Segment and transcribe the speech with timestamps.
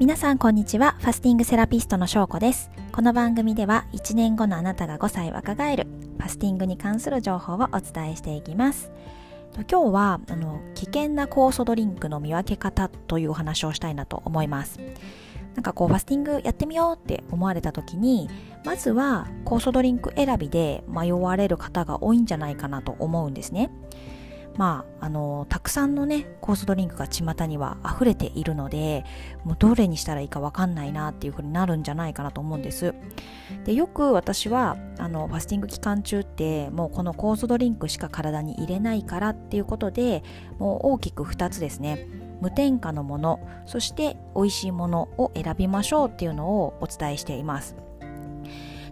[0.00, 0.96] 皆さんこんにちは。
[1.00, 2.70] ファスティングセラピストのしょうこです。
[2.90, 8.90] この番組では1年後のあなたが5歳若返るファスティングに関する情報をお伝えしていきます。
[9.70, 14.80] 今日はあの危険な酵素ドリンクの見分け方というお話をしたいなと思います。
[15.54, 18.30] なんかこうファスティングやってみようって思われた時に
[18.64, 23.70] まずは酵素ドリンク選びで迷われる方が多いんじゃないかなと思うんですね。
[24.56, 29.04] まあ、あのたくさんのねコースドリンクが巷には溢れているので
[29.44, 32.94] もうどれにしたらいいか分かんないなっていう風になるんじゃないかなと思うんです。
[33.64, 40.22] でよく私はあのファスティング期間中ってもうこのコースドリンクしか体に入れないからっていうことで
[40.58, 42.06] もう大きく2つですね。
[42.40, 47.76] 無添加のものそして美味しいものを選びましょうっていうのをお伝えしています。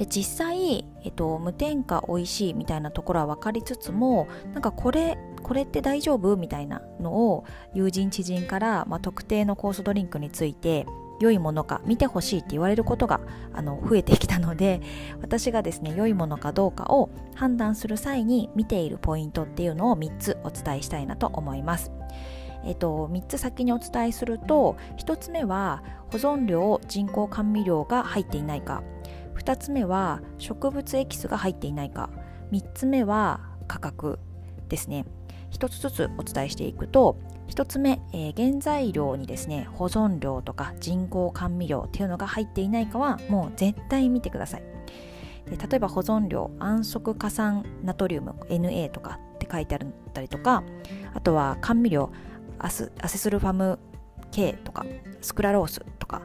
[0.00, 10.86] で実際、えっと、無添加美味しいみたいなところは分かりつつもなんかこれこれって大丈夫みたいなのを友人知人から、まあ、特定の酵素ドリンクについて
[11.20, 13.20] 良いものか見てほしいって言われることが
[13.52, 14.80] あの増えてきたので
[15.20, 21.92] 私がですね良いものかどうかを判断する際に見ているポイントっていうのを3つお伝えしたいなと思います。
[22.64, 28.82] えっと、3つ先にお伝えすると1つ目は保存料人工甘味料が入っていないか
[29.40, 32.10] 2つ目は植物エキスが入っていないか。
[32.52, 34.18] 3つ目は価格
[34.68, 35.06] ですね。
[35.50, 44.62] 一つずつお伝えしていくと1つ目、えー、原材料にですね保存料とか人工甘味料っていうのが入っていないかはもう絶対見てください。
[45.46, 50.62] 例えば保存料安息加酸ナトリウム NA とかって書いてあったりとか
[51.12, 52.12] あとは甘味料
[52.58, 53.80] アスアセスルファム
[54.30, 54.86] K とか
[55.20, 56.22] スクラロースとか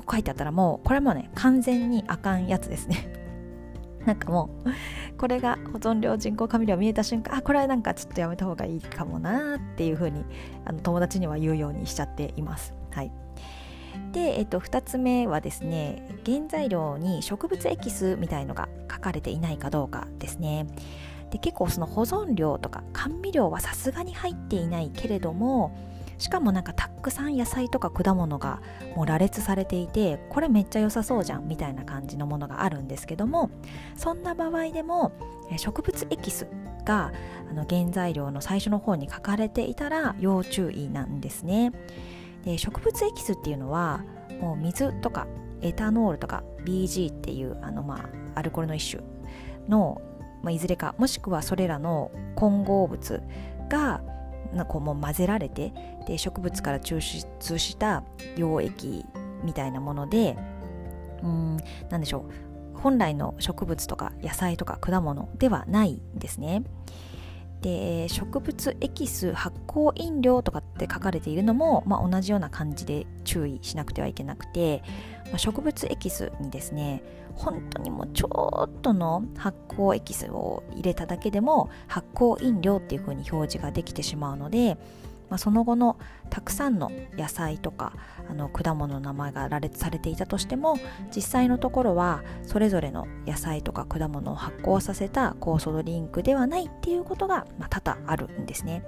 [0.00, 3.12] って書いてあったらもうこれもね完全にあかんやつですね。
[4.04, 10.26] なんかもうこれが保存料人工甘味料見えた瞬間あこれはなんかちょっとやめた方がいいかもなっていう風に
[10.66, 12.74] あの友達には言うようにしちゃっています。
[12.90, 13.12] はい。
[14.12, 20.66] で、えっと、2つ目はですね原材料に植物エキスみたいのが書かれていないかどうかですね。
[21.30, 25.76] で結構その保存料とか甘味料はさすがに入っていないけれども
[26.18, 28.60] しかもなんかたくさん野菜とか果物が
[28.96, 33.50] もう羅列されていてこれめっちゃ良さそうじゃんみたいな感じのものがあるんですけども
[33.96, 35.12] そんな場合でも
[35.56, 36.46] 植物エキス
[36.84, 37.12] が
[37.50, 41.72] あの原材料の最初の方に書かれていたら要注意なんですね。
[42.44, 44.04] で植物エキスっていうのは
[44.40, 45.26] もう水とか
[45.62, 49.02] エタノールとか BG っていうあのまあアルコールの一種
[49.68, 50.00] の、
[50.42, 53.22] まあ、いずれかもしくはそれらの混合物
[53.70, 54.02] が
[54.64, 55.72] こうもう混ぜられて
[56.06, 58.04] で植物から抽出した
[58.36, 59.04] 溶液
[59.42, 60.36] みたいなもので
[61.22, 61.56] うん
[61.90, 62.26] 何でしょ
[62.74, 66.62] う本来の植物とか野菜とか果物ではないんですね。
[67.64, 74.82] で植物エキス発酵飲料とかって書かれているのも、まあ、同じような感じで注意しなくてはいけなくて、
[75.28, 84.76] まあ、植物エキスにですね本当にもうちょっとの発酵エキスを入れただけでも発酵飲料っていう風に表示ができてしまうので
[85.30, 85.98] まあ、その後の
[86.30, 87.92] たくさんの野菜とか
[88.28, 90.78] あの果物の名前が羅列されていたとしても
[91.14, 98.84] 実際のところはそれぞれの野菜とか果物を発酵させた酵素ドリンクではないっていうことが、まあ、多々あるんですね。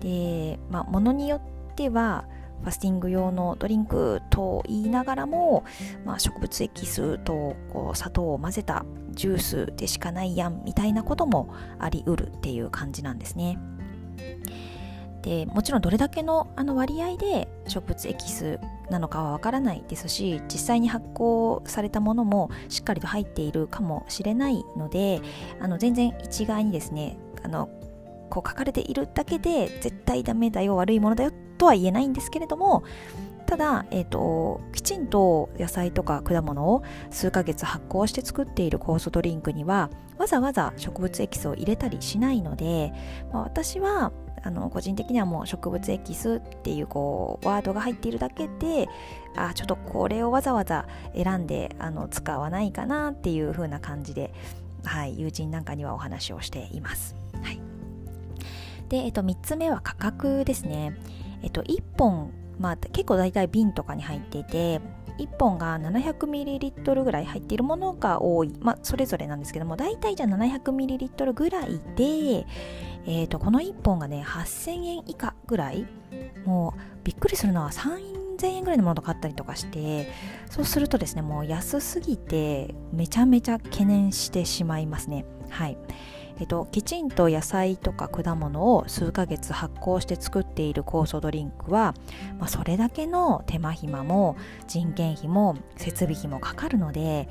[0.00, 2.24] で、まあ、ものによっては
[2.62, 5.64] ファスティング用のドリンクと言いながらも、
[6.04, 13.58] まあ、植物エキスとこう砂糖を混ぜたジュースでしかないやんみたいなこともありうるっていう感じなんですね。
[15.24, 25.22] でもちろんどれだけのあの割合で植物エキスなのかはわからないですし実際に発酵されたものもしっかりと入っているかもしれないので
[25.60, 27.70] あの全然一概にですねあの
[28.28, 32.84] こう書かれているだけで絶対ダメだよ悪いものだよとは言えないんですけれども
[33.46, 42.92] ただ、えーと、きちんと野菜とか果物を数ヶ月発酵して作っている酵素ドリンクにはわざわざ植物エキスを入れたりしないので、
[43.32, 44.12] まあ、私は
[44.44, 48.88] あの個人的にはもう植物エキスっていうこうワードが入っているだけで
[49.36, 54.34] あちょっとこれをわざわざ選んであの使わないかなっていう風な感じで、
[54.84, 57.16] はい、友人なんかにはお話をしています。
[57.42, 57.60] はい、
[58.90, 60.94] で、えっと、3つ目は価格ですね。
[61.42, 64.80] えっと、1本、まあ、結構大体瓶とかに入っていて
[65.18, 72.46] 1本が 700ml ぐらい入っているものが多い、まあ、それぞれなんですけども大体じゃあ 700ml ぐらいで、
[73.06, 75.86] えー、とこの1本がね8000円以下ぐらい。
[76.44, 80.10] もうびっくりするのは3000円ぐらいのものとかあったりとかして
[80.50, 85.24] そうするとですねもう安すぎてめちゃめちゃ懸念してしまいますね。
[85.48, 85.76] はい。
[86.40, 91.94] えっと、きちんと野菜とか果物を数ヶ月発酵して作っている酵素ドリンクは、
[92.38, 94.36] まあ、それだけの手間暇も
[94.66, 97.28] 人件費も設備費もかかるので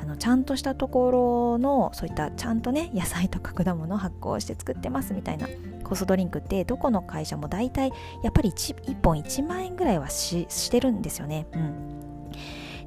[0.00, 5.46] あのちゃんとしたところのそういったちゃんとね野菜とか果物を発酵して作ってますみたいな
[5.84, 11.46] 酵素ドリンクってどこの会社も大体やっぱり 1, 1本1万円ぐらいはししてるんですよね。
[11.52, 11.92] うん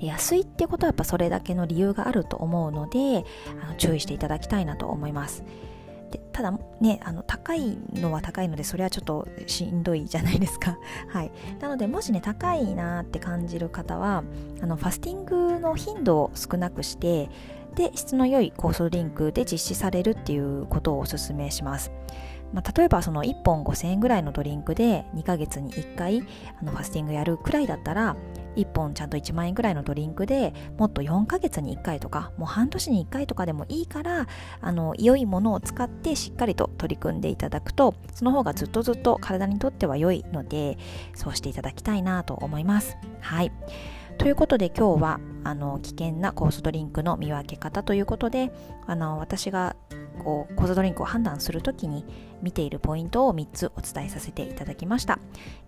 [0.00, 3.24] で安いってことはやっぱそれだけの理由があると思うので
[3.62, 5.44] あの注意していただきたいなと思います。
[6.10, 10.78] でただねあの高いのは高いのでそれはちょっとしんどいじゃないですか。
[11.08, 11.30] はい。
[11.60, 14.24] なのでもしね高いなって感じる方は
[14.62, 17.28] あのファスティングの頻度を少なくして
[17.76, 21.92] で質の良い酵素ドリンクで実施されるっていうことをお勧めします。
[22.52, 26.22] まあ、例えばその1本5000円ぐらいのドリンクで2ヶ月に1回
[26.60, 28.16] あのファスティングやるくらいだったら
[28.56, 34.26] 1本ちゃんと1万円ぐらいのドリンクでもっと4ヶ月に1回とかもう半年に1回とかでもいいから
[34.60, 40.78] あの良いものを使ってしっかりと取り組んでいただくとその方がずっとずっと体にとっては良いので
[41.14, 42.96] そうしていただきたいなと思います。
[43.20, 43.52] はい
[44.18, 48.52] ということで今日はあの危険なコースドリンクの見分け方ということで
[48.86, 49.76] あの私が
[50.22, 52.04] こうコースドリンクを判断するときに
[52.42, 55.18] 見ているポイントを3つお伝えさせていただきました。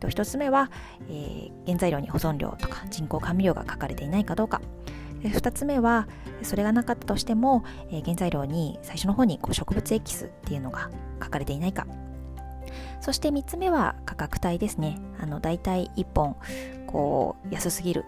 [0.00, 0.70] 1つ目は、
[1.08, 4.60] えー、原材料に保存料とか人工甘味料が書かれていないかどうか。
[5.22, 6.08] 2つ目は
[6.42, 10.90] それがなかったとしても、えー、原材料に最初の方にこう植物エキスっていうのが
[11.22, 11.86] 書かれていないか
[13.00, 16.36] そして3つ目は価格帯ですねあのだいたい1本
[16.88, 18.04] こう安すぎる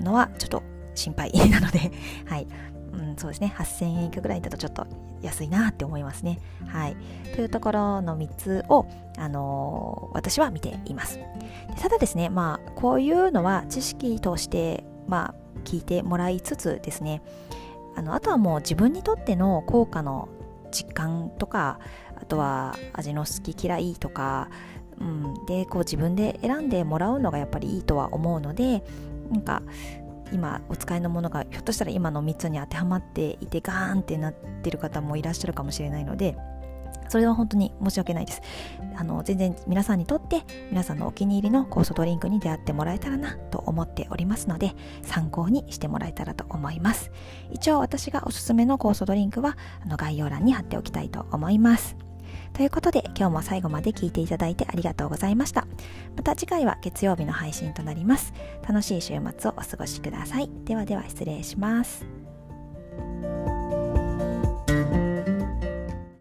[0.00, 0.62] のはちょっと
[0.94, 1.90] 心配なので、
[2.26, 2.46] はい、
[2.98, 4.86] うん、そうですね8000円以下ぐらいだとちょっと
[5.22, 6.38] 安いなって思いますね。
[6.66, 6.96] はい、
[7.34, 8.86] というところの3つを、
[9.16, 11.18] あのー、私は見ています。
[11.80, 17.22] ただですね、まあ、こういうのは知識として、まあ、聞いてもらいつつですね
[17.96, 20.28] あのあとはもう自分にとっての効果の
[20.70, 21.78] 実感とか
[22.16, 24.48] あとは味の好き嫌いとか、
[25.00, 28.84] うん、でこう自分で選んでもらうのがやっぱりいいとは思うので
[29.30, 29.62] なんか
[30.34, 36.36] 今お使いのものがひょっとしたら今の3つに当てはまっていてガーンってなってる方もいらっしゃるかもしれないので
[37.08, 38.42] それは本当に申し訳ないです。
[38.96, 47.10] あの全然皆さんにとって皆さんのお気に入りの酵素ドリンクに出会ってもらえたらなと思っておりますので参考にしてもらえたらと思います。
[47.50, 51.96] 一応私がおすすめの酵素ドリンクはあの概要欄に貼っておきたいと思います。
[52.54, 55.66] ということで今日も最後まで聞いていただいてありがとうございました。
[56.16, 58.32] また次回は月曜日の配信となります。
[58.66, 60.48] 楽しい週末をお過ごしください。
[60.64, 62.06] ではでは失礼します。